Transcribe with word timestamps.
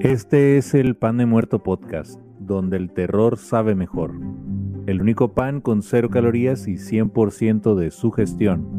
Este 0.00 0.58
es 0.58 0.74
el 0.74 0.96
Pan 0.96 1.16
de 1.16 1.24
Muerto 1.24 1.62
Podcast, 1.62 2.20
donde 2.38 2.76
el 2.76 2.92
terror 2.92 3.38
sabe 3.38 3.74
mejor. 3.74 4.12
El 4.86 5.00
único 5.00 5.32
pan 5.32 5.62
con 5.62 5.82
cero 5.82 6.10
calorías 6.10 6.68
y 6.68 6.74
100% 6.74 7.74
de 7.74 7.90
su 7.90 8.10
gestión. 8.12 8.75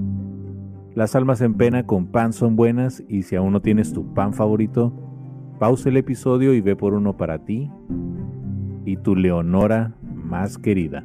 Las 0.97 1.15
almas 1.15 1.41
en 1.41 1.53
pena 1.53 1.85
con 1.85 2.07
pan 2.07 2.33
son 2.33 2.55
buenas 2.55 3.03
y 3.07 3.21
si 3.21 3.35
aún 3.35 3.53
no 3.53 3.61
tienes 3.61 3.93
tu 3.93 4.15
pan 4.15 4.33
favorito, 4.33 4.91
pausa 5.59 5.89
el 5.89 5.97
episodio 5.97 6.55
y 6.55 6.61
ve 6.61 6.75
por 6.75 6.95
uno 6.95 7.17
para 7.17 7.45
ti 7.45 7.69
y 8.83 8.97
tu 8.97 9.15
Leonora 9.15 9.93
más 10.01 10.57
querida. 10.57 11.03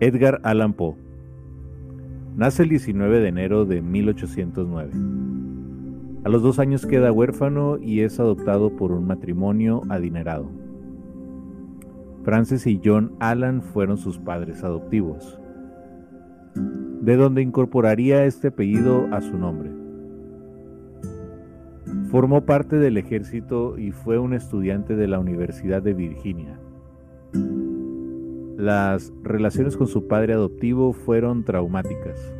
Edgar 0.00 0.40
Allan 0.42 0.72
Poe. 0.72 0.96
Nace 2.34 2.64
el 2.64 2.70
19 2.70 3.20
de 3.20 3.28
enero 3.28 3.66
de 3.66 3.82
1809. 3.82 5.29
A 6.22 6.28
los 6.28 6.42
dos 6.42 6.58
años 6.58 6.84
queda 6.84 7.12
huérfano 7.12 7.78
y 7.78 8.00
es 8.00 8.20
adoptado 8.20 8.76
por 8.76 8.92
un 8.92 9.06
matrimonio 9.06 9.82
adinerado. 9.88 10.50
Frances 12.24 12.66
y 12.66 12.78
John 12.84 13.12
Allan 13.20 13.62
fueron 13.62 13.96
sus 13.96 14.18
padres 14.18 14.62
adoptivos, 14.62 15.40
de 17.00 17.16
donde 17.16 17.40
incorporaría 17.40 18.26
este 18.26 18.48
apellido 18.48 19.06
a 19.12 19.22
su 19.22 19.38
nombre. 19.38 19.70
Formó 22.10 22.44
parte 22.44 22.76
del 22.76 22.98
ejército 22.98 23.78
y 23.78 23.92
fue 23.92 24.18
un 24.18 24.34
estudiante 24.34 24.96
de 24.96 25.08
la 25.08 25.18
Universidad 25.18 25.80
de 25.80 25.94
Virginia. 25.94 26.60
Las 28.58 29.10
relaciones 29.22 29.74
con 29.78 29.86
su 29.86 30.06
padre 30.06 30.34
adoptivo 30.34 30.92
fueron 30.92 31.44
traumáticas. 31.44 32.39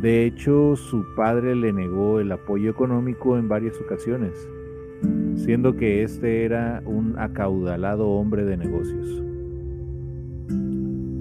De 0.00 0.24
hecho, 0.24 0.76
su 0.76 1.04
padre 1.14 1.54
le 1.54 1.74
negó 1.74 2.20
el 2.20 2.32
apoyo 2.32 2.70
económico 2.70 3.36
en 3.36 3.48
varias 3.48 3.78
ocasiones, 3.80 4.48
siendo 5.34 5.76
que 5.76 6.02
este 6.02 6.44
era 6.46 6.82
un 6.86 7.18
acaudalado 7.18 8.08
hombre 8.08 8.46
de 8.46 8.56
negocios. 8.56 9.22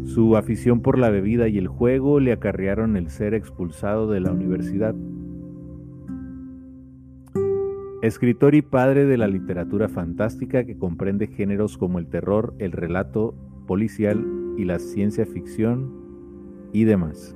Su 0.06 0.38
afición 0.38 0.82
por 0.82 0.98
la 0.98 1.10
bebida 1.10 1.50
y 1.50 1.58
el 1.58 1.68
juego 1.68 2.22
le 2.22 2.32
acarrearon 2.32 2.96
el 2.96 3.10
ser 3.10 3.34
expulsado 3.34 4.10
de 4.10 4.22
la 4.22 4.32
universidad. 4.32 4.96
Escritor 8.02 8.56
y 8.56 8.62
padre 8.62 9.06
de 9.06 9.18
la 9.18 9.28
literatura 9.28 9.90
fantástica 9.90 10.64
que 10.64 10.78
comprende 10.78 11.28
géneros 11.28 11.78
como 11.78 12.00
el 12.00 12.08
terror, 12.08 12.54
el 12.60 12.72
relato 12.72 13.36
policial 13.68 14.26
y 14.58 14.64
la 14.64 14.80
ciencia 14.80 15.26
ficción 15.26 15.92
y 16.72 16.86
demás. 16.86 17.36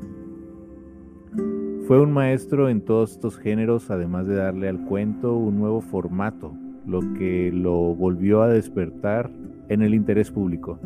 Fue 1.93 2.01
un 2.01 2.11
maestro 2.11 2.69
en 2.69 2.81
todos 2.81 3.11
estos 3.11 3.37
géneros, 3.37 3.91
además 3.91 4.25
de 4.25 4.33
darle 4.33 4.67
al 4.67 4.83
cuento 4.85 5.37
un 5.37 5.59
nuevo 5.59 5.79
formato, 5.79 6.51
lo 6.87 7.01
que 7.13 7.51
lo 7.53 7.93
volvió 7.93 8.41
a 8.41 8.47
despertar 8.47 9.29
en 9.69 9.83
el 9.83 9.93
interés 9.93 10.31
público, 10.31 10.79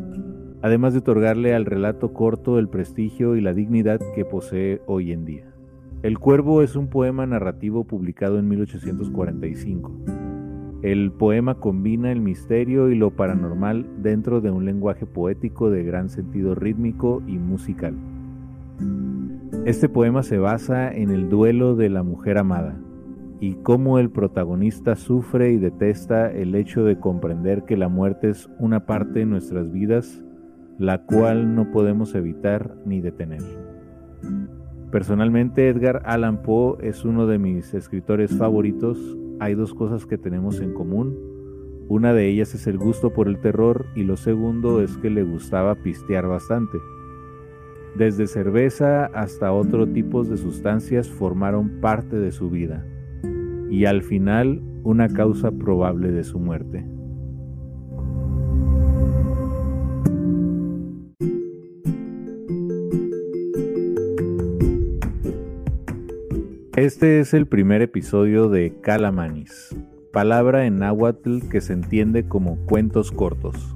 además 0.61 0.91
de 0.91 0.99
otorgarle 0.99 1.55
al 1.55 1.63
relato 1.63 2.11
corto 2.11 2.59
el 2.59 2.67
prestigio 2.67 3.37
y 3.37 3.41
la 3.41 3.53
dignidad 3.53 4.01
que 4.15 4.25
posee 4.25 4.81
hoy 4.85 5.13
en 5.13 5.23
día. 5.23 5.45
El 6.03 6.19
Cuervo 6.19 6.61
es 6.61 6.75
un 6.75 6.87
poema 6.89 7.25
narrativo 7.25 7.85
publicado 7.85 8.37
en 8.37 8.49
1845. 8.49 9.91
El 10.81 11.13
poema 11.13 11.55
combina 11.55 12.11
el 12.11 12.19
misterio 12.19 12.89
y 12.89 12.95
lo 12.95 13.11
paranormal 13.11 13.85
dentro 14.03 14.41
de 14.41 14.51
un 14.51 14.65
lenguaje 14.65 15.05
poético 15.05 15.69
de 15.69 15.85
gran 15.85 16.09
sentido 16.09 16.53
rítmico 16.53 17.23
y 17.25 17.37
musical. 17.37 17.95
Este 19.67 19.89
poema 19.89 20.23
se 20.23 20.37
basa 20.37 20.89
en 20.89 21.11
el 21.11 21.27
duelo 21.27 21.75
de 21.75 21.89
la 21.89 22.01
mujer 22.01 22.37
amada 22.37 22.79
y 23.41 23.55
cómo 23.55 23.99
el 23.99 24.09
protagonista 24.09 24.95
sufre 24.95 25.51
y 25.51 25.57
detesta 25.57 26.31
el 26.31 26.55
hecho 26.55 26.85
de 26.85 27.01
comprender 27.01 27.65
que 27.65 27.75
la 27.75 27.89
muerte 27.89 28.29
es 28.29 28.49
una 28.59 28.85
parte 28.85 29.19
de 29.19 29.25
nuestras 29.25 29.69
vidas 29.69 30.23
la 30.77 31.03
cual 31.03 31.53
no 31.53 31.69
podemos 31.69 32.15
evitar 32.15 32.77
ni 32.85 33.01
detener. 33.01 33.41
Personalmente 34.89 35.67
Edgar 35.67 36.01
Allan 36.05 36.43
Poe 36.43 36.77
es 36.87 37.03
uno 37.03 37.27
de 37.27 37.37
mis 37.37 37.73
escritores 37.73 38.37
favoritos. 38.37 39.17
Hay 39.41 39.53
dos 39.53 39.73
cosas 39.73 40.05
que 40.05 40.17
tenemos 40.17 40.61
en 40.61 40.73
común. 40.73 41.13
Una 41.89 42.13
de 42.13 42.29
ellas 42.29 42.55
es 42.55 42.67
el 42.67 42.77
gusto 42.77 43.13
por 43.13 43.27
el 43.27 43.41
terror 43.41 43.85
y 43.97 44.03
lo 44.03 44.15
segundo 44.15 44.81
es 44.81 44.95
que 44.95 45.09
le 45.09 45.23
gustaba 45.23 45.75
pistear 45.75 46.25
bastante. 46.25 46.77
Desde 47.95 48.27
cerveza 48.27 49.05
hasta 49.05 49.51
otro 49.51 49.87
tipo 49.87 50.23
de 50.23 50.37
sustancias 50.37 51.09
formaron 51.09 51.79
parte 51.81 52.15
de 52.17 52.31
su 52.31 52.49
vida 52.49 52.85
y 53.69 53.85
al 53.85 54.03
final 54.03 54.61
una 54.83 55.09
causa 55.09 55.51
probable 55.51 56.11
de 56.11 56.23
su 56.23 56.39
muerte. 56.39 56.85
Este 66.77 67.19
es 67.19 67.33
el 67.33 67.47
primer 67.47 67.81
episodio 67.81 68.49
de 68.49 68.71
Calamanis, 68.81 69.75
palabra 70.13 70.67
en 70.67 70.77
náhuatl 70.77 71.49
que 71.49 71.59
se 71.59 71.73
entiende 71.73 72.27
como 72.27 72.57
cuentos 72.67 73.11
cortos. 73.11 73.75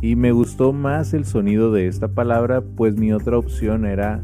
Y 0.00 0.14
me 0.14 0.30
gustó 0.30 0.72
más 0.74 1.14
el 1.14 1.24
sonido 1.24 1.72
de 1.72 1.86
esta 1.86 2.08
palabra, 2.08 2.60
pues 2.60 2.96
mi 2.96 3.14
otra 3.14 3.38
opción 3.38 3.86
era 3.86 4.20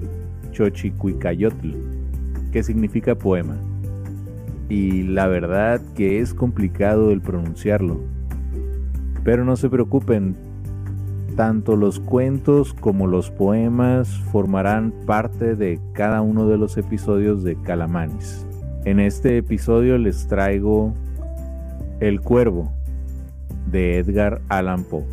Chochicuicayotl, 0.50 1.71
que 2.53 2.62
significa 2.62 3.15
poema. 3.15 3.56
Y 4.69 5.03
la 5.05 5.28
verdad 5.28 5.81
que 5.94 6.21
es 6.21 6.34
complicado 6.34 7.11
el 7.11 7.22
pronunciarlo. 7.22 8.00
Pero 9.25 9.47
no 9.47 9.56
se 9.56 9.71
preocupen, 9.71 10.37
tanto 11.37 11.77
los 11.77 12.00
cuentos 12.00 12.75
como 12.75 13.06
los 13.06 13.31
poemas 13.31 14.09
formarán 14.31 14.93
parte 15.06 15.56
de 15.56 15.81
cada 15.94 16.21
uno 16.21 16.49
de 16.49 16.59
los 16.59 16.77
episodios 16.77 17.44
de 17.44 17.56
Calamanis. 17.56 18.47
En 18.84 19.00
este 19.00 19.38
episodio 19.38 19.97
les 19.97 20.27
traigo 20.27 20.93
El 22.00 22.21
Cuervo 22.21 22.72
de 23.67 23.99
Edgar 23.99 24.43
Allan 24.49 24.84
Poe. 24.84 25.05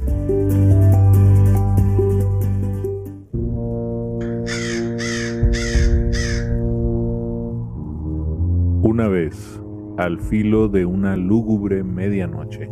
Una 8.81 9.07
vez, 9.07 9.61
al 9.97 10.19
filo 10.19 10.67
de 10.67 10.85
una 10.85 11.15
lúgubre 11.15 11.83
medianoche, 11.83 12.69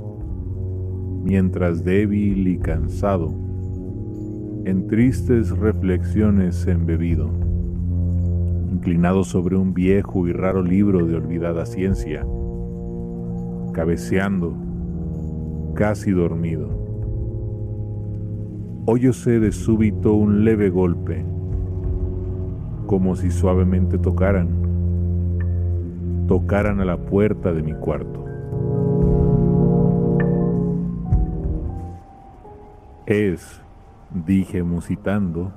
mientras 1.24 1.84
débil 1.84 2.48
y 2.48 2.58
cansado, 2.58 3.28
en 4.66 4.88
tristes 4.88 5.52
reflexiones 5.52 6.68
embebido, 6.68 7.30
inclinado 8.70 9.24
sobre 9.24 9.56
un 9.56 9.74
viejo 9.74 10.28
y 10.28 10.34
raro 10.34 10.64
libro 10.64 11.06
de 11.06 11.16
olvidada 11.16 11.66
ciencia, 11.66 12.26
cabeceando, 13.74 14.67
casi 15.78 16.12
dormido. 16.12 16.68
Oyóse 18.88 19.40
de 19.40 19.52
súbito 19.52 20.14
un 20.14 20.44
leve 20.44 20.72
golpe, 20.72 21.24
como 22.88 23.16
si 23.16 23.30
suavemente 23.30 24.00
tocaran, 24.00 24.48
tocaran 26.28 26.80
a 26.80 26.86
la 26.86 26.98
puerta 26.98 27.54
de 27.54 27.62
mi 27.62 27.74
cuarto. 27.74 28.26
Es, 33.06 33.62
dije 34.26 34.64
musitando, 34.64 35.52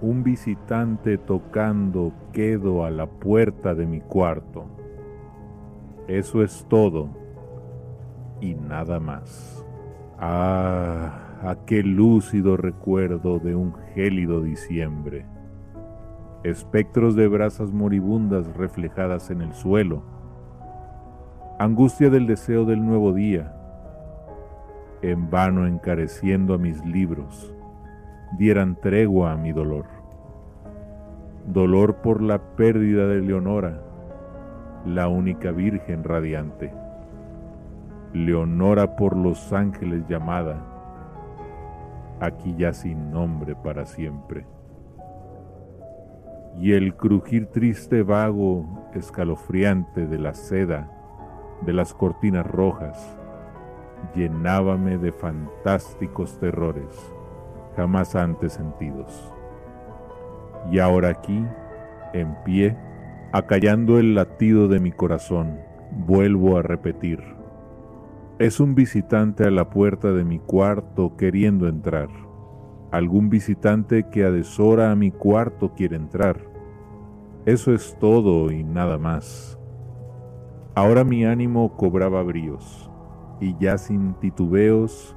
un 0.00 0.22
visitante 0.22 1.18
tocando 1.18 2.12
quedo 2.32 2.84
a 2.84 2.90
la 2.92 3.06
puerta 3.06 3.74
de 3.74 3.84
mi 3.84 4.00
cuarto. 4.00 4.64
Eso 6.06 6.44
es 6.44 6.64
todo 6.68 7.21
y 8.42 8.54
nada 8.54 9.00
más. 9.00 9.64
Ah, 10.18 11.38
aquel 11.42 11.94
lúcido 11.94 12.58
recuerdo 12.58 13.38
de 13.38 13.54
un 13.54 13.74
gélido 13.94 14.42
diciembre. 14.42 15.24
Espectros 16.44 17.14
de 17.14 17.28
brasas 17.28 17.72
moribundas 17.72 18.46
reflejadas 18.56 19.30
en 19.30 19.40
el 19.40 19.54
suelo. 19.54 20.02
Angustia 21.58 22.10
del 22.10 22.26
deseo 22.26 22.64
del 22.64 22.84
nuevo 22.84 23.12
día 23.12 23.54
en 25.02 25.30
vano 25.30 25.66
encareciendo 25.66 26.54
a 26.54 26.58
mis 26.58 26.84
libros, 26.84 27.52
dieran 28.38 28.76
tregua 28.76 29.32
a 29.32 29.36
mi 29.36 29.52
dolor. 29.52 29.86
Dolor 31.46 31.96
por 31.96 32.22
la 32.22 32.38
pérdida 32.38 33.08
de 33.08 33.20
Leonora, 33.20 33.82
la 34.86 35.08
única 35.08 35.50
virgen 35.50 36.04
radiante. 36.04 36.72
Leonora 38.12 38.96
por 38.96 39.16
los 39.16 39.52
ángeles 39.52 40.06
llamada, 40.08 40.62
aquí 42.20 42.54
ya 42.56 42.72
sin 42.72 43.10
nombre 43.10 43.54
para 43.56 43.86
siempre. 43.86 44.46
Y 46.58 46.72
el 46.72 46.94
crujir 46.94 47.46
triste 47.46 48.02
vago, 48.02 48.66
escalofriante 48.94 50.06
de 50.06 50.18
la 50.18 50.34
seda, 50.34 50.90
de 51.62 51.72
las 51.72 51.94
cortinas 51.94 52.46
rojas, 52.46 53.18
llenábame 54.14 54.98
de 54.98 55.12
fantásticos 55.12 56.38
terrores 56.38 57.14
jamás 57.76 58.14
antes 58.14 58.54
sentidos. 58.54 59.32
Y 60.70 60.78
ahora 60.78 61.08
aquí, 61.08 61.44
en 62.12 62.34
pie, 62.44 62.76
acallando 63.32 63.98
el 63.98 64.14
latido 64.14 64.68
de 64.68 64.80
mi 64.80 64.92
corazón, 64.92 65.58
vuelvo 65.90 66.58
a 66.58 66.62
repetir. 66.62 67.41
Es 68.42 68.58
un 68.58 68.74
visitante 68.74 69.44
a 69.44 69.52
la 69.52 69.70
puerta 69.70 70.10
de 70.10 70.24
mi 70.24 70.40
cuarto 70.40 71.16
queriendo 71.16 71.68
entrar. 71.68 72.08
Algún 72.90 73.30
visitante 73.30 74.08
que 74.10 74.24
a 74.24 74.32
deshora 74.32 74.90
a 74.90 74.96
mi 74.96 75.12
cuarto 75.12 75.74
quiere 75.74 75.94
entrar. 75.94 76.40
Eso 77.46 77.72
es 77.72 77.96
todo 78.00 78.50
y 78.50 78.64
nada 78.64 78.98
más. 78.98 79.56
Ahora 80.74 81.04
mi 81.04 81.24
ánimo 81.24 81.76
cobraba 81.76 82.20
bríos, 82.24 82.90
y 83.40 83.56
ya 83.60 83.78
sin 83.78 84.14
titubeos, 84.14 85.16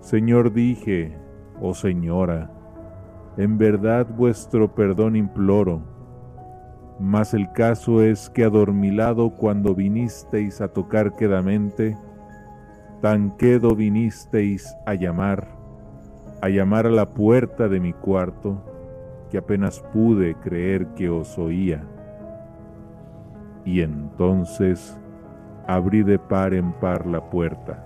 Señor 0.00 0.52
dije, 0.52 1.16
oh 1.62 1.72
Señora, 1.72 2.50
en 3.38 3.56
verdad 3.56 4.06
vuestro 4.14 4.74
perdón 4.74 5.16
imploro, 5.16 5.80
mas 7.00 7.32
el 7.32 7.50
caso 7.52 8.02
es 8.02 8.28
que 8.28 8.44
adormilado 8.44 9.30
cuando 9.30 9.74
vinisteis 9.74 10.60
a 10.60 10.68
tocar 10.68 11.16
quedamente, 11.16 11.96
tan 13.00 13.36
quedo 13.36 13.74
vinisteis 13.74 14.74
a 14.86 14.94
llamar, 14.94 15.48
a 16.42 16.48
llamar 16.48 16.86
a 16.86 16.90
la 16.90 17.06
puerta 17.06 17.68
de 17.68 17.80
mi 17.80 17.92
cuarto, 17.92 18.62
que 19.30 19.38
apenas 19.38 19.80
pude 19.92 20.34
creer 20.36 20.86
que 20.94 21.10
os 21.10 21.38
oía. 21.38 21.84
Y 23.64 23.80
entonces 23.80 24.98
abrí 25.66 26.02
de 26.02 26.18
par 26.18 26.54
en 26.54 26.72
par 26.72 27.06
la 27.06 27.28
puerta. 27.28 27.84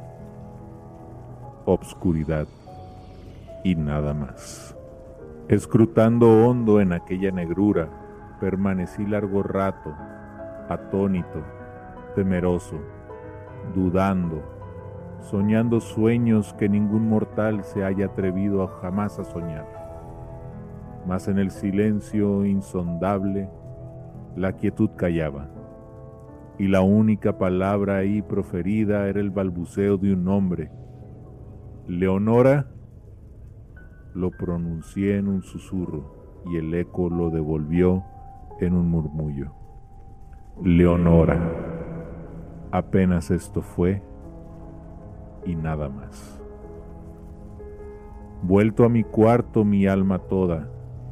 Obscuridad 1.64 2.46
y 3.64 3.74
nada 3.74 4.14
más. 4.14 4.76
Escrutando 5.48 6.46
hondo 6.46 6.80
en 6.80 6.92
aquella 6.92 7.30
negrura, 7.32 7.88
permanecí 8.40 9.04
largo 9.04 9.42
rato, 9.42 9.94
atónito, 10.68 11.42
temeroso, 12.14 12.78
dudando, 13.74 14.59
soñando 15.20 15.80
sueños 15.80 16.54
que 16.54 16.68
ningún 16.68 17.08
mortal 17.08 17.62
se 17.64 17.84
haya 17.84 18.06
atrevido 18.06 18.66
jamás 18.66 19.18
a 19.18 19.24
soñar. 19.24 19.66
Mas 21.06 21.28
en 21.28 21.38
el 21.38 21.50
silencio 21.50 22.44
insondable, 22.44 23.48
la 24.36 24.52
quietud 24.52 24.90
callaba, 24.96 25.48
y 26.58 26.68
la 26.68 26.82
única 26.82 27.38
palabra 27.38 27.96
ahí 27.96 28.22
proferida 28.22 29.08
era 29.08 29.20
el 29.20 29.30
balbuceo 29.30 29.96
de 29.96 30.12
un 30.12 30.24
nombre. 30.24 30.70
Leonora 31.86 32.66
lo 34.14 34.30
pronuncié 34.30 35.16
en 35.16 35.28
un 35.28 35.42
susurro 35.42 36.42
y 36.46 36.56
el 36.56 36.74
eco 36.74 37.08
lo 37.08 37.30
devolvió 37.30 38.04
en 38.60 38.74
un 38.74 38.90
murmullo. 38.90 39.52
Leonora. 40.62 41.38
Apenas 42.72 43.30
esto 43.30 43.62
fue 43.62 44.02
y 45.44 45.54
nada 45.54 45.88
más. 45.88 46.40
Vuelto 48.42 48.84
a 48.84 48.88
mi 48.88 49.04
cuarto 49.04 49.64
mi 49.64 49.86
alma 49.86 50.18
toda, 50.18 50.68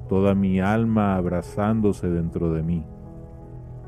toda 0.09 0.35
mi 0.35 0.61
alma 0.61 1.17
abrazándose 1.17 2.09
dentro 2.09 2.53
de 2.53 2.63
mí. 2.63 2.85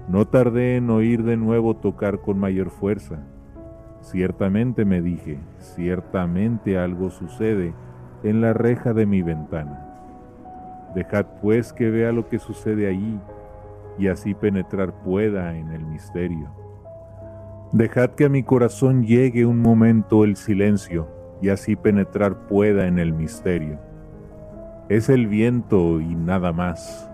No 0.09 0.27
tardé 0.27 0.77
en 0.77 0.91
oír 0.91 1.23
de 1.23 1.37
nuevo 1.37 1.77
tocar 1.77 2.21
con 2.21 2.39
mayor 2.39 2.71
fuerza. 2.71 3.19
Ciertamente 4.01 4.85
me 4.85 5.01
dije, 5.01 5.39
ciertamente 5.59 6.79
algo 6.79 7.11
sucede 7.11 7.75
en 8.23 8.41
la 8.41 8.53
reja 8.53 8.93
de 8.93 9.07
mi 9.07 9.23
ventana. 9.23 9.87
Dejad 10.95 11.27
pues 11.41 11.73
que 11.73 11.91
vea 11.91 12.13
lo 12.13 12.29
que 12.29 12.39
sucede 12.39 12.89
allí 12.89 13.19
y 13.99 14.09
así 14.09 14.35
penetrar 14.35 14.93
pueda 15.03 15.57
en 15.57 15.71
el 15.71 15.85
misterio. 15.85 16.60
Dejad 17.73 18.11
que 18.11 18.25
a 18.25 18.29
mi 18.29 18.43
corazón 18.43 19.05
llegue 19.07 19.47
un 19.47 19.61
momento 19.61 20.25
el 20.25 20.35
silencio 20.35 21.09
y 21.41 21.51
así 21.51 21.77
penetrar 21.77 22.49
pueda 22.49 22.89
en 22.89 22.99
el 22.99 23.13
misterio. 23.13 23.79
Es 24.89 25.09
el 25.09 25.29
viento 25.29 26.01
y 26.01 26.17
nada 26.17 26.53
más. 26.53 27.09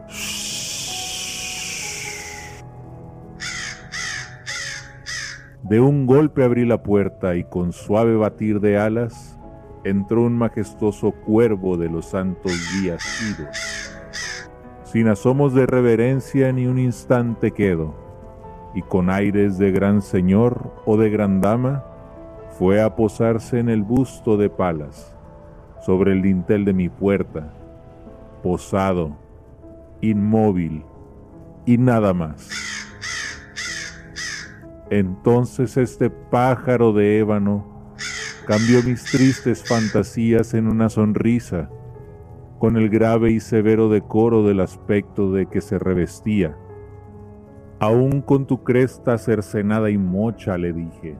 De 5.62 5.78
un 5.78 6.06
golpe 6.06 6.42
abrí 6.42 6.64
la 6.64 6.82
puerta 6.82 7.36
y 7.36 7.44
con 7.44 7.72
suave 7.72 8.16
batir 8.16 8.60
de 8.60 8.78
alas 8.78 9.38
entró 9.84 10.22
un 10.22 10.38
majestuoso 10.38 11.12
cuervo 11.12 11.76
de 11.76 11.90
los 11.90 12.06
santos 12.06 12.52
días 12.80 13.04
idos. 13.30 13.54
Sin 14.84 15.08
asomos 15.08 15.52
de 15.52 15.66
reverencia 15.66 16.50
ni 16.50 16.66
un 16.66 16.78
instante 16.78 17.50
quedo, 17.50 18.05
y 18.76 18.82
con 18.82 19.08
aires 19.08 19.56
de 19.56 19.72
gran 19.72 20.02
señor 20.02 20.70
o 20.84 20.98
de 20.98 21.08
gran 21.08 21.40
dama, 21.40 21.82
fue 22.58 22.82
a 22.82 22.94
posarse 22.94 23.58
en 23.58 23.70
el 23.70 23.82
busto 23.82 24.36
de 24.36 24.50
Palas, 24.50 25.16
sobre 25.80 26.12
el 26.12 26.20
dintel 26.20 26.66
de 26.66 26.74
mi 26.74 26.90
puerta, 26.90 27.54
posado, 28.42 29.16
inmóvil 30.02 30.84
y 31.64 31.78
nada 31.78 32.12
más. 32.12 32.50
Entonces 34.90 35.78
este 35.78 36.10
pájaro 36.10 36.92
de 36.92 37.20
ébano 37.20 37.64
cambió 38.46 38.82
mis 38.82 39.04
tristes 39.04 39.64
fantasías 39.66 40.52
en 40.52 40.68
una 40.68 40.90
sonrisa, 40.90 41.70
con 42.58 42.76
el 42.76 42.90
grave 42.90 43.30
y 43.30 43.40
severo 43.40 43.88
decoro 43.88 44.42
del 44.42 44.60
aspecto 44.60 45.32
de 45.32 45.46
que 45.46 45.62
se 45.62 45.78
revestía. 45.78 46.58
Aún 47.78 48.22
con 48.22 48.46
tu 48.46 48.64
cresta 48.64 49.18
cercenada 49.18 49.90
y 49.90 49.98
mocha, 49.98 50.56
le 50.56 50.72
dije, 50.72 51.18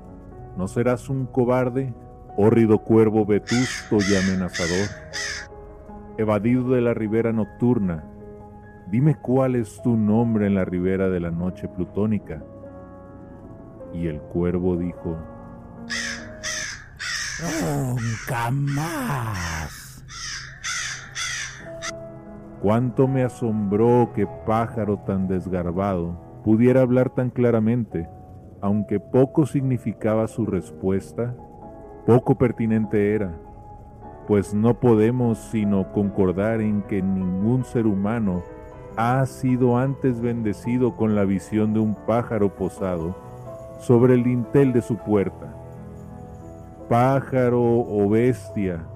¿no 0.56 0.66
serás 0.68 1.10
un 1.10 1.26
cobarde, 1.26 1.92
hórrido 2.38 2.78
cuervo 2.78 3.26
vetusto 3.26 3.98
y 3.98 4.16
amenazador? 4.16 4.88
Evadido 6.16 6.70
de 6.70 6.80
la 6.80 6.94
ribera 6.94 7.30
nocturna, 7.30 8.04
dime 8.90 9.16
cuál 9.16 9.54
es 9.54 9.82
tu 9.82 9.98
nombre 9.98 10.46
en 10.46 10.54
la 10.54 10.64
ribera 10.64 11.10
de 11.10 11.20
la 11.20 11.30
noche 11.30 11.68
plutónica. 11.68 12.42
Y 13.92 14.06
el 14.06 14.18
cuervo 14.20 14.78
dijo, 14.78 15.14
Nunca 17.38 18.50
más. 18.50 20.02
Cuánto 22.62 23.06
me 23.06 23.24
asombró 23.24 24.10
que 24.14 24.26
pájaro 24.46 24.96
tan 25.00 25.28
desgarbado 25.28 26.25
pudiera 26.46 26.82
hablar 26.82 27.10
tan 27.10 27.30
claramente, 27.30 28.08
aunque 28.60 29.00
poco 29.00 29.46
significaba 29.46 30.28
su 30.28 30.46
respuesta, 30.46 31.34
poco 32.06 32.38
pertinente 32.38 33.16
era, 33.16 33.36
pues 34.28 34.54
no 34.54 34.78
podemos 34.78 35.38
sino 35.50 35.92
concordar 35.92 36.60
en 36.60 36.82
que 36.82 37.02
ningún 37.02 37.64
ser 37.64 37.88
humano 37.88 38.44
ha 38.96 39.26
sido 39.26 39.76
antes 39.76 40.20
bendecido 40.20 40.94
con 40.94 41.16
la 41.16 41.24
visión 41.24 41.74
de 41.74 41.80
un 41.80 41.96
pájaro 42.06 42.54
posado 42.54 43.16
sobre 43.80 44.14
el 44.14 44.22
dintel 44.22 44.72
de 44.72 44.82
su 44.82 44.96
puerta 44.98 45.52
pájaro 46.88 47.60
o 47.60 48.08
bestia, 48.08 48.86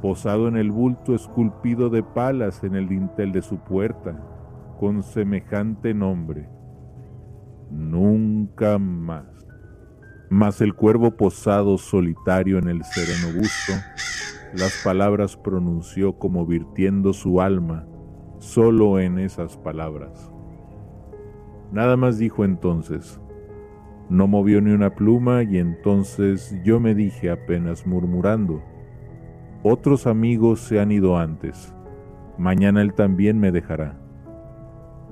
posado 0.00 0.46
en 0.46 0.56
el 0.56 0.70
bulto 0.70 1.16
esculpido 1.16 1.90
de 1.90 2.04
palas 2.04 2.62
en 2.62 2.76
el 2.76 2.88
dintel 2.88 3.32
de 3.32 3.42
su 3.42 3.58
puerta, 3.58 4.16
con 4.78 5.02
semejante 5.02 5.94
nombre. 5.94 6.48
Nunca 7.74 8.78
más. 8.78 9.26
Mas 10.30 10.60
el 10.60 10.74
cuervo 10.74 11.16
posado 11.16 11.76
solitario 11.76 12.58
en 12.58 12.68
el 12.68 12.84
sereno 12.84 13.36
busto, 13.36 13.72
las 14.54 14.80
palabras 14.84 15.36
pronunció 15.36 16.16
como 16.16 16.46
virtiendo 16.46 17.12
su 17.12 17.40
alma 17.40 17.86
solo 18.38 19.00
en 19.00 19.18
esas 19.18 19.56
palabras. 19.56 20.30
Nada 21.72 21.96
más 21.96 22.18
dijo 22.18 22.44
entonces, 22.44 23.20
No 24.08 24.28
movió 24.28 24.60
ni 24.60 24.70
una 24.70 24.94
pluma 24.94 25.42
y 25.42 25.58
entonces 25.58 26.56
yo 26.62 26.78
me 26.78 26.94
dije 26.94 27.30
apenas 27.30 27.86
murmurando, 27.86 28.62
otros 29.62 30.06
amigos 30.06 30.60
se 30.60 30.78
han 30.78 30.92
ido 30.92 31.16
antes, 31.16 31.74
mañana 32.38 32.82
él 32.82 32.94
también 32.94 33.40
me 33.40 33.50
dejará. 33.50 33.98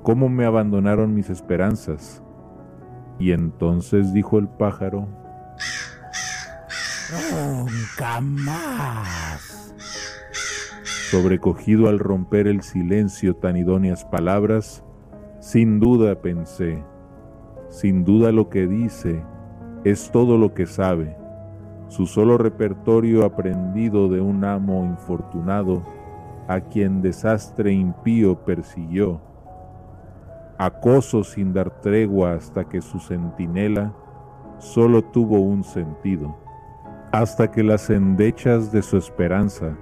¿Cómo 0.03 0.29
me 0.29 0.45
abandonaron 0.45 1.15
mis 1.15 1.31
esperanzas? 1.31 2.22
Y 3.19 3.33
entonces 3.33 4.13
dijo 4.13 4.39
el 4.39 4.49
pájaro, 4.49 5.09
Nunca 7.13 8.21
más. 8.21 9.75
Sobrecogido 11.11 11.89
al 11.89 11.99
romper 11.99 12.47
el 12.47 12.63
silencio 12.63 13.37
tan 13.37 13.57
idóneas 13.57 14.05
palabras, 14.05 14.83
sin 15.41 15.79
duda 15.79 16.23
pensé, 16.23 16.83
sin 17.69 18.05
duda 18.05 18.33
lo 18.33 18.49
que 18.49 18.67
dice 18.67 19.23
es 19.85 20.11
todo 20.11 20.39
lo 20.39 20.55
que 20.55 20.67
sabe, 20.67 21.17
su 21.89 22.07
solo 22.07 22.39
repertorio 22.39 23.27
aprendido 23.27 24.09
de 24.09 24.21
un 24.21 24.45
amo 24.45 24.85
infortunado 24.87 25.83
a 26.49 26.61
quien 26.61 27.03
desastre 27.03 27.73
impío 27.73 28.45
persiguió, 28.45 29.21
acoso 30.65 31.25
sin 31.25 31.53
dar 31.53 31.81
tregua 31.81 32.35
hasta 32.35 32.69
que 32.69 32.81
su 32.81 33.01
centinela 33.01 33.93
solo 34.59 35.03
tuvo 35.03 35.41
un 35.41 35.65
sentido, 35.65 36.37
hasta 37.11 37.51
que 37.51 37.65
las 37.65 37.91
endechas 37.91 38.71
de 38.71 38.83
su 38.83 38.97
esperanza 38.97 39.77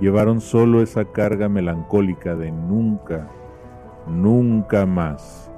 llevaron 0.00 0.40
solo 0.40 0.82
esa 0.82 1.04
carga 1.06 1.48
melancólica 1.48 2.34
de 2.34 2.52
nunca, 2.52 3.28
nunca 4.06 4.84
más. 4.84 5.50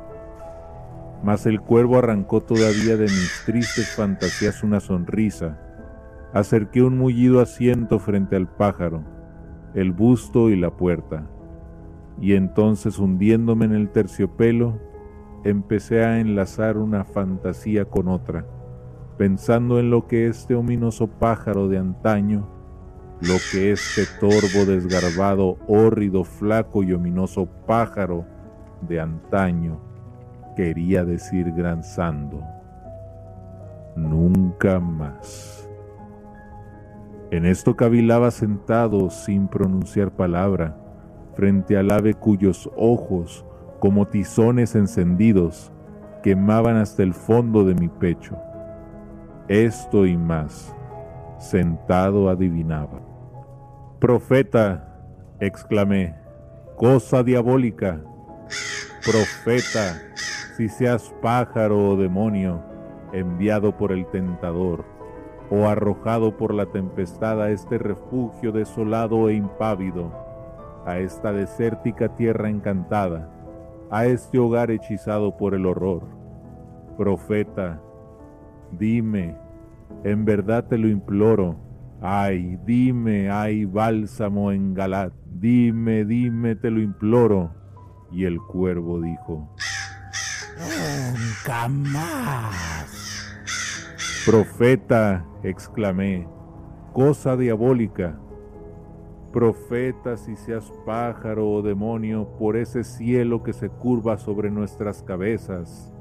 Mas 1.25 1.47
el 1.47 1.61
cuervo 1.61 1.99
arrancó 1.99 2.41
todavía 2.41 2.97
de 2.97 3.05
mis 3.05 3.43
tristes 3.47 3.97
fantasías 3.97 4.63
una 4.63 4.79
sonrisa. 4.79 5.59
Acerqué 6.33 6.83
un 6.83 6.99
mullido 6.99 7.41
asiento 7.41 7.99
frente 7.99 8.37
al 8.37 8.47
pájaro, 8.47 9.03
el 9.75 9.91
busto 9.91 10.51
y 10.51 10.57
la 10.57 10.71
puerta. 10.71 11.27
Y 12.21 12.35
entonces 12.35 12.99
hundiéndome 12.99 13.65
en 13.65 13.75
el 13.75 13.91
terciopelo, 13.91 14.79
empecé 15.45 16.05
a 16.05 16.21
enlazar 16.21 16.77
una 16.79 17.05
fantasía 17.05 17.85
con 17.85 18.09
otra, 18.09 18.47
pensando 19.19 19.79
en 19.79 19.91
lo 19.91 20.07
que 20.07 20.27
este 20.27 20.55
ominoso 20.55 21.07
pájaro 21.07 21.69
de 21.69 21.79
antaño, 21.79 22.49
lo 23.21 23.35
que 23.53 23.73
este 23.73 24.03
torvo 24.21 24.65
desgarbado, 24.67 25.59
hórrido, 25.69 26.25
flaco 26.25 26.83
y 26.83 26.93
ominoso 26.93 27.47
pájaro 27.67 28.25
de 28.83 29.01
antaño 29.01 29.81
quería 30.57 31.05
decir 31.05 31.53
granzando. 31.53 32.43
Nunca 33.97 34.81
más. 34.81 35.69
En 37.31 37.47
esto 37.47 37.77
cavilaba 37.77 38.31
sentado 38.31 39.11
sin 39.11 39.49
pronunciar 39.49 40.13
palabra, 40.13 40.77
frente 41.35 41.77
al 41.77 41.91
ave 41.91 42.15
cuyos 42.15 42.71
ojos, 42.77 43.45
como 43.81 44.07
tizones 44.07 44.75
encendidos, 44.75 45.73
quemaban 46.23 46.77
hasta 46.77 47.03
el 47.03 47.13
fondo 47.13 47.65
de 47.65 47.75
mi 47.75 47.89
pecho. 47.89 48.37
Esto 49.49 50.07
y 50.07 50.17
más, 50.17 50.75
sentado 51.39 52.31
adivinaba. 52.31 53.01
Profeta, 53.99 55.03
exclamé, 55.41 56.15
cosa 56.77 57.23
diabólica. 57.23 58.01
Profeta, 59.05 60.01
si 60.57 60.69
seas 60.69 61.15
pájaro 61.21 61.91
o 61.91 61.97
demonio, 61.97 62.63
enviado 63.13 63.77
por 63.77 63.93
el 63.93 64.07
tentador, 64.07 64.85
o 65.51 65.67
arrojado 65.67 66.37
por 66.37 66.55
la 66.55 66.67
tempestad 66.67 67.43
a 67.43 67.51
este 67.51 67.77
refugio 67.79 68.51
desolado 68.51 69.29
e 69.29 69.35
impávido, 69.35 70.11
a 70.87 70.99
esta 70.99 71.33
desértica 71.33 72.15
tierra 72.17 72.49
encantada, 72.49 73.31
a 73.91 74.07
este 74.07 74.39
hogar 74.39 74.71
hechizado 74.71 75.37
por 75.37 75.55
el 75.55 75.67
horror. 75.67 76.03
Profeta, 76.97 77.81
dime, 78.73 79.37
en 80.05 80.25
verdad 80.25 80.67
te 80.67 80.79
lo 80.79 80.89
imploro, 80.89 81.57
ay, 82.01 82.59
dime, 82.65 83.31
ay, 83.31 83.65
bálsamo 83.65 84.53
en 84.53 84.75
Galat, 84.75 85.13
dime, 85.25 86.05
dime, 86.05 86.57
te 86.57 86.71
lo 86.71 86.81
imploro. 86.81 87.51
Y 88.11 88.25
el 88.25 88.41
cuervo 88.41 89.01
dijo, 89.01 89.49
Nunca 90.57 91.69
más. 91.69 93.35
Profeta, 94.25 95.25
exclamé, 95.43 96.27
cosa 96.93 97.37
diabólica. 97.37 98.19
Profeta, 99.35 100.17
si 100.17 100.37
seas 100.37 100.73
pájaro 100.87 101.51
o 101.51 101.61
demonio, 101.61 102.29
por 102.39 102.57
ese 102.57 102.85
cielo 102.85 103.43
que 103.43 103.53
se 103.53 103.69
curva 103.69 104.17
sobre 104.17 104.49
nuestras 104.49 105.03
cabezas, 105.03 105.93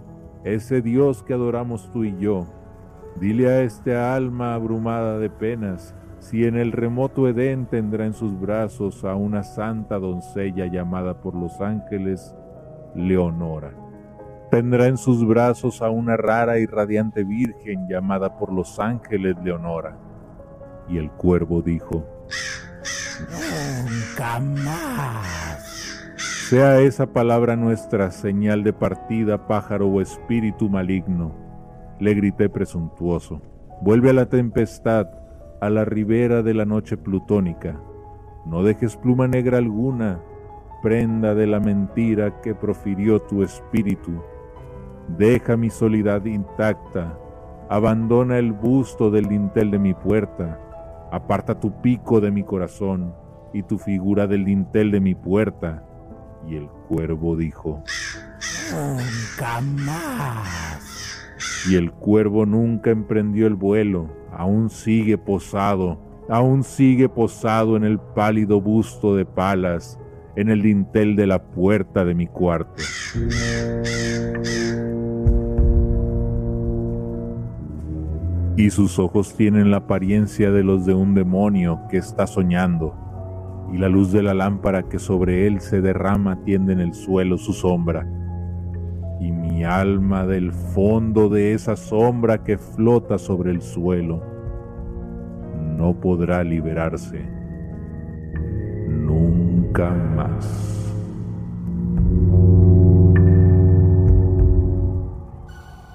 ese 0.44 0.84
Dios 0.84 1.24
que 1.24 1.34
adoramos 1.34 1.92
tú 1.92 2.04
y 2.04 2.16
yo, 2.20 2.46
dile 3.20 3.48
a 3.48 3.62
este 3.64 3.98
alma 3.98 4.54
abrumada 4.54 5.18
de 5.18 5.32
penas, 5.32 5.96
si 6.20 6.46
en 6.46 6.56
el 6.56 6.72
remoto 6.72 7.28
Edén 7.28 7.66
tendrá 7.66 8.06
en 8.06 8.14
sus 8.14 8.40
brazos 8.40 9.04
a 9.04 9.16
una 9.16 9.42
santa 9.42 9.98
doncella 9.98 10.68
llamada 10.68 11.20
por 11.20 11.34
los 11.34 11.60
ángeles 11.60 12.36
Leonora. 12.94 13.74
Tendrá 14.52 14.86
en 14.86 14.98
sus 14.98 15.26
brazos 15.26 15.82
a 15.82 15.90
una 15.90 16.18
rara 16.18 16.60
y 16.60 16.68
radiante 16.68 17.24
virgen 17.24 17.88
llamada 17.90 18.38
por 18.38 18.54
los 18.54 18.80
ángeles 18.80 19.36
Leonora. 19.44 19.98
Y 20.88 21.00
el 21.00 21.10
cuervo 21.10 21.64
dijo, 21.64 22.13
Nunca 24.24 24.40
más. 24.40 26.14
Sea 26.16 26.80
esa 26.80 27.08
palabra 27.08 27.58
nuestra 27.58 28.10
señal 28.12 28.64
de 28.64 28.72
partida, 28.72 29.48
pájaro 29.48 29.88
o 29.88 30.00
espíritu 30.00 30.70
maligno. 30.70 31.36
Le 32.00 32.14
grité 32.14 32.48
presuntuoso. 32.48 33.42
Vuelve 33.82 34.12
a 34.12 34.14
la 34.14 34.28
tempestad, 34.28 35.08
a 35.60 35.70
la 35.70 35.84
ribera 35.84 36.42
de 36.42 36.54
la 36.54 36.64
noche 36.64 36.96
plutónica. 36.96 37.80
No 38.46 38.64
dejes 38.64 38.96
pluma 38.96 39.28
negra 39.28 39.58
alguna, 39.58 40.22
prenda 40.82 41.36
de 41.36 41.48
la 41.48 41.60
mentira 41.60 42.42
que 42.42 42.56
profirió 42.56 43.20
tu 43.20 43.44
espíritu. 43.44 44.24
Deja 45.18 45.58
mi 45.58 45.70
soledad 45.70 46.24
intacta, 46.26 47.18
abandona 47.70 48.38
el 48.38 48.54
busto 48.54 49.12
del 49.12 49.28
dintel 49.28 49.72
de 49.72 49.80
mi 49.80 49.94
puerta, 49.94 50.60
aparta 51.12 51.60
tu 51.60 51.82
pico 51.82 52.22
de 52.22 52.32
mi 52.32 52.44
corazón 52.44 53.23
y 53.54 53.64
tu 53.64 53.78
figura 53.78 54.28
del 54.28 54.46
dintel 54.46 54.92
de 54.92 55.00
mi 55.00 55.16
puerta. 55.16 55.84
Y 56.48 56.56
el 56.56 56.68
cuervo 56.88 57.38
dijo, 57.38 57.84
Nunca 58.72 59.62
más. 59.62 61.22
y 61.70 61.76
el 61.76 61.92
cuervo 61.92 62.46
nunca 62.46 62.90
emprendió 62.90 63.48
el 63.48 63.56
vuelo, 63.56 64.10
aún 64.32 64.70
sigue 64.70 65.18
posado, 65.18 66.00
aún 66.28 66.64
sigue 66.64 67.08
posado 67.08 67.78
en 67.78 67.84
el 67.84 68.00
pálido 68.00 68.60
busto 68.60 69.16
de 69.16 69.26
palas, 69.26 70.00
en 70.36 70.50
el 70.50 70.62
dintel 70.62 71.16
de 71.16 71.28
la 71.28 71.44
puerta 71.44 72.04
de 72.04 72.16
mi 72.16 72.28
cuarto. 72.28 72.82
Y 78.56 78.70
sus 78.70 79.00
ojos 79.00 79.36
tienen 79.36 79.72
la 79.72 79.78
apariencia 79.78 80.52
de 80.52 80.64
los 80.64 80.86
de 80.86 80.94
un 80.94 81.16
demonio 81.16 81.82
que 81.90 81.98
está 81.98 82.28
soñando, 82.28 82.96
y 83.74 83.78
la 83.80 83.90
luz 83.90 84.12
de 84.12 84.22
la 84.22 84.36
lámpara 84.36 84.84
que 84.84 85.00
sobre 85.00 85.48
él 85.48 85.60
se 85.60 85.82
derrama 85.82 86.44
tiende 86.44 86.74
en 86.74 86.80
el 86.80 86.94
suelo 86.94 87.40
su 87.40 87.54
sombra 87.54 88.08
y 89.20 89.32
mi 89.32 89.64
alma 89.64 90.28
del 90.28 90.52
fondo 90.54 91.28
de 91.28 91.54
esa 91.54 91.76
sombra 91.76 92.44
que 92.44 92.60
flota 92.60 93.18
sobre 93.18 93.50
el 93.50 93.64
suelo 93.64 94.22
no 95.76 96.00
podrá 96.00 96.44
liberarse 96.44 97.26
nunca 98.88 99.90
más. 99.90 100.94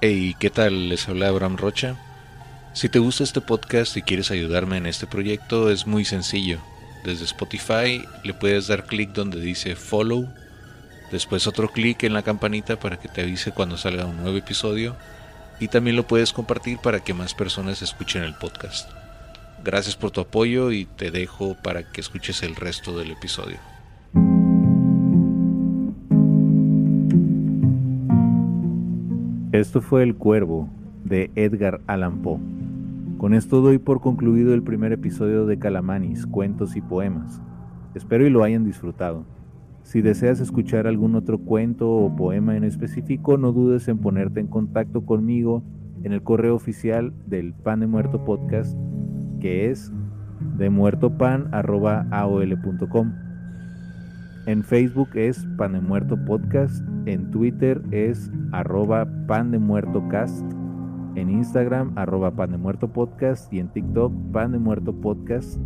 Hey, 0.01 0.35
¿qué 0.39 0.51
tal? 0.51 0.89
Les 0.89 1.09
habla 1.09 1.29
Abraham 1.29 1.57
Rocha. 1.57 1.97
Si 2.73 2.89
te 2.89 2.99
gusta 2.99 3.25
este 3.25 3.41
podcast 3.41 3.97
y 3.97 4.03
quieres 4.03 4.31
ayudarme 4.33 4.79
en 4.79 4.87
este 4.87 5.07
proyecto, 5.07 5.71
es 5.71 5.87
muy 5.87 6.05
sencillo. 6.05 6.59
Desde 7.05 7.25
Spotify 7.25 8.05
le 8.25 8.35
puedes 8.35 8.69
dar 8.69 8.85
clic 8.85 9.13
donde 9.13 9.41
dice 9.41 9.77
follow, 9.77 10.29
después 11.11 11.47
otro 11.47 11.69
clic 11.69 12.03
en 12.05 12.13
la 12.13 12.23
campanita 12.23 12.79
para 12.79 12.99
que 12.99 13.09
te 13.09 13.23
avise 13.23 13.53
cuando 13.53 13.77
salga 13.77 14.05
un 14.05 14.17
nuevo 14.17 14.37
episodio 14.37 14.97
y 15.61 15.69
también 15.69 15.97
lo 15.97 16.07
puedes 16.07 16.33
compartir 16.33 16.79
para 16.79 17.01
que 17.01 17.15
más 17.15 17.35
personas 17.35 17.83
escuchen 17.83 18.23
el 18.23 18.35
podcast. 18.35 18.91
Gracias 19.65 19.97
por 19.97 20.11
tu 20.11 20.21
apoyo 20.21 20.71
y 20.71 20.85
te 20.85 21.11
dejo 21.11 21.57
para 21.63 21.91
que 21.91 22.01
escuches 22.01 22.43
el 22.43 22.55
resto 22.55 22.97
del 22.97 23.11
episodio. 23.11 23.59
Esto 29.53 29.81
fue 29.81 30.03
El 30.03 30.15
Cuervo, 30.15 30.69
de 31.05 31.31
Edgar 31.35 31.81
Allan 31.87 32.23
Poe. 32.23 32.58
Con 33.19 33.35
esto 33.35 33.61
doy 33.61 33.77
por 33.79 34.01
concluido 34.01 34.55
el 34.55 34.63
primer 34.63 34.93
episodio 34.93 35.45
de 35.45 35.59
Calamanis, 35.59 36.25
Cuentos 36.25 36.77
y 36.77 36.81
Poemas. 36.81 37.43
Espero 37.97 38.25
y 38.25 38.31
lo 38.31 38.45
hayan 38.45 38.65
disfrutado. 38.65 39.25
Si 39.83 40.03
deseas 40.03 40.39
escuchar 40.39 40.87
algún 40.87 41.17
otro 41.17 41.39
cuento 41.39 41.91
o 41.91 42.15
poema 42.15 42.57
en 42.57 42.63
específico, 42.63 43.37
no 43.37 43.51
dudes 43.51 43.89
en 43.89 43.99
ponerte 43.99 44.39
en 44.39 44.47
contacto 44.47 45.05
conmigo 45.05 45.65
en 46.05 46.13
el 46.13 46.23
correo 46.23 46.55
oficial 46.55 47.13
del 47.27 47.55
Pan 47.55 47.81
de 47.81 47.89
Muerto 47.89 48.25
Podcast, 48.25 48.79
que 49.41 49.69
es 49.69 49.93
demuertopan.aol.com. 50.57 53.13
En 54.47 54.63
Facebook 54.63 55.09
es 55.15 55.45
Pan 55.57 55.73
de 55.73 55.81
Muerto 55.81 56.17
Podcast, 56.25 56.85
en 57.07 57.33
Twitter 57.33 57.83
es 57.91 58.31
arroba 58.53 59.09
Pan 59.27 59.51
de 59.51 59.59
Muerto 59.59 60.07
Cast 60.09 60.47
en 61.15 61.31
Instagram, 61.31 61.93
arroba 61.97 62.31
pan 62.33 62.53
de 62.53 62.59
muerto 62.59 62.93
podcast 62.93 63.53
y 63.53 63.59
en 63.59 63.69
TikTok, 63.69 64.13
pan 64.33 64.53
de 64.53 64.59
muerto 64.59 64.93
podcast, 64.93 65.59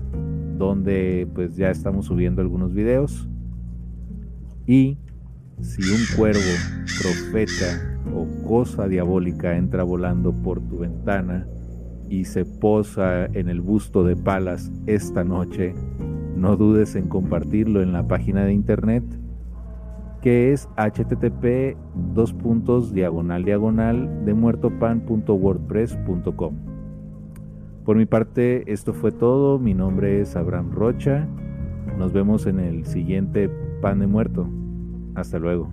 donde 0.59 1.29
pues 1.35 1.57
ya 1.57 1.71
estamos 1.71 2.07
subiendo 2.07 2.43
algunos 2.43 2.73
videos. 2.73 3.29
Y 4.67 4.99
si 5.61 5.83
un 5.83 6.17
cuervo, 6.17 6.41
profeta 7.01 7.99
o 8.15 8.27
cosa 8.47 8.89
diabólica 8.89 9.57
entra 9.57 9.83
volando 9.83 10.33
por 10.33 10.61
tu 10.61 10.79
ventana 10.79 11.47
y 12.09 12.25
se 12.25 12.45
posa 12.45 13.27
en 13.27 13.49
el 13.49 13.61
busto 13.61 14.05
de 14.05 14.17
Palas 14.17 14.71
esta 14.87 15.25
noche, 15.25 15.75
no 16.37 16.57
dudes 16.57 16.95
en 16.95 17.09
compartirlo 17.09 17.83
en 17.83 17.93
la 17.93 18.07
página 18.07 18.45
de 18.45 18.53
internet 18.53 19.05
que 20.23 20.53
es 20.53 20.69
http 20.77 21.77
dos 22.15 22.33
puntos 22.33 22.95
diagonal 22.95 23.45
diagonal 23.45 24.25
de 24.25 24.33
muertopan.wordpress.com. 24.33 26.55
Por 27.85 27.97
mi 27.97 28.07
parte, 28.07 28.73
esto 28.73 28.95
fue 28.95 29.11
todo. 29.11 29.59
Mi 29.59 29.75
nombre 29.75 30.21
es 30.21 30.37
Abraham 30.37 30.71
Rocha. 30.71 31.27
Nos 31.99 32.13
vemos 32.13 32.47
en 32.47 32.61
el 32.61 32.87
siguiente 32.87 33.51
Pan 33.81 33.99
de 33.99 34.07
Muerto. 34.07 34.49
Hasta 35.17 35.41
luego. 35.41 35.73